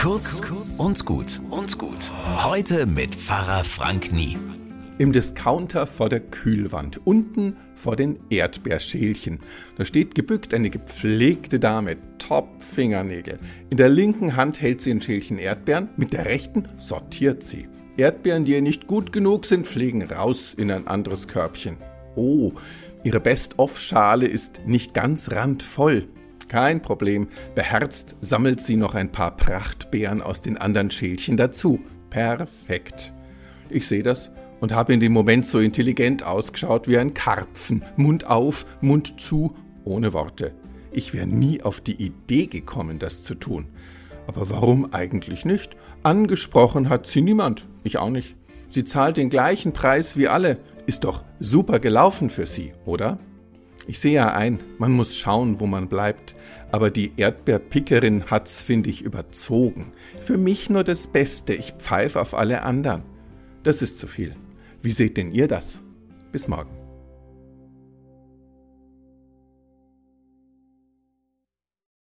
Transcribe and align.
Kurz 0.00 0.40
und 0.78 1.04
gut 1.04 1.42
und 1.50 1.76
gut. 1.76 2.10
Heute 2.42 2.86
mit 2.86 3.14
Pfarrer 3.14 3.64
Frank 3.64 4.14
Nie. 4.14 4.38
Im 4.96 5.12
Discounter 5.12 5.86
vor 5.86 6.08
der 6.08 6.20
Kühlwand, 6.20 7.06
unten 7.06 7.54
vor 7.74 7.96
den 7.96 8.18
Erdbeerschälchen. 8.30 9.40
Da 9.76 9.84
steht 9.84 10.14
gebückt 10.14 10.54
eine 10.54 10.70
gepflegte 10.70 11.60
Dame, 11.60 11.98
Top-Fingernägel. 12.16 13.40
In 13.68 13.76
der 13.76 13.90
linken 13.90 14.36
Hand 14.36 14.62
hält 14.62 14.80
sie 14.80 14.90
ein 14.90 15.02
Schälchen 15.02 15.36
Erdbeeren, 15.36 15.90
mit 15.98 16.14
der 16.14 16.24
rechten 16.24 16.66
sortiert 16.78 17.42
sie. 17.42 17.68
Erdbeeren, 17.98 18.46
die 18.46 18.52
ihr 18.52 18.62
nicht 18.62 18.86
gut 18.86 19.12
genug 19.12 19.44
sind, 19.44 19.68
fliegen 19.68 20.02
raus 20.02 20.54
in 20.56 20.70
ein 20.70 20.86
anderes 20.86 21.28
Körbchen. 21.28 21.76
Oh, 22.16 22.52
ihre 23.04 23.20
Best-of-Schale 23.20 24.26
ist 24.26 24.62
nicht 24.64 24.94
ganz 24.94 25.30
randvoll. 25.30 26.08
Kein 26.50 26.82
Problem, 26.82 27.28
beherzt 27.54 28.16
sammelt 28.22 28.60
sie 28.60 28.74
noch 28.74 28.96
ein 28.96 29.12
paar 29.12 29.36
Prachtbeeren 29.36 30.20
aus 30.20 30.42
den 30.42 30.56
anderen 30.56 30.90
Schälchen 30.90 31.36
dazu. 31.36 31.78
Perfekt. 32.10 33.12
Ich 33.68 33.86
sehe 33.86 34.02
das 34.02 34.32
und 34.58 34.72
habe 34.72 34.92
in 34.92 34.98
dem 34.98 35.12
Moment 35.12 35.46
so 35.46 35.60
intelligent 35.60 36.24
ausgeschaut 36.24 36.88
wie 36.88 36.98
ein 36.98 37.14
Karpfen. 37.14 37.84
Mund 37.94 38.26
auf, 38.26 38.66
Mund 38.80 39.20
zu, 39.20 39.54
ohne 39.84 40.12
Worte. 40.12 40.52
Ich 40.90 41.14
wäre 41.14 41.28
nie 41.28 41.62
auf 41.62 41.80
die 41.80 42.02
Idee 42.02 42.48
gekommen, 42.48 42.98
das 42.98 43.22
zu 43.22 43.36
tun. 43.36 43.66
Aber 44.26 44.50
warum 44.50 44.92
eigentlich 44.92 45.44
nicht? 45.44 45.76
Angesprochen 46.02 46.88
hat 46.88 47.06
sie 47.06 47.22
niemand. 47.22 47.68
Ich 47.84 47.96
auch 47.96 48.10
nicht. 48.10 48.34
Sie 48.68 48.82
zahlt 48.82 49.18
den 49.18 49.30
gleichen 49.30 49.72
Preis 49.72 50.16
wie 50.16 50.26
alle. 50.26 50.58
Ist 50.86 51.04
doch 51.04 51.22
super 51.38 51.78
gelaufen 51.78 52.28
für 52.28 52.46
sie, 52.46 52.72
oder? 52.86 53.20
Ich 53.90 53.98
sehe 53.98 54.12
ja 54.12 54.32
ein, 54.34 54.60
man 54.78 54.92
muss 54.92 55.16
schauen, 55.16 55.58
wo 55.58 55.66
man 55.66 55.88
bleibt. 55.88 56.36
Aber 56.70 56.92
die 56.92 57.10
Erdbeerpickerin 57.16 58.30
hat's, 58.30 58.62
finde 58.62 58.88
ich, 58.88 59.02
überzogen. 59.02 59.90
Für 60.20 60.38
mich 60.38 60.70
nur 60.70 60.84
das 60.84 61.08
Beste, 61.08 61.54
ich 61.54 61.72
pfeife 61.72 62.20
auf 62.20 62.34
alle 62.34 62.62
anderen. 62.62 63.02
Das 63.64 63.82
ist 63.82 63.98
zu 63.98 64.06
viel. 64.06 64.36
Wie 64.80 64.92
seht 64.92 65.16
denn 65.16 65.32
ihr 65.32 65.48
das? 65.48 65.82
Bis 66.30 66.46
morgen. 66.46 66.70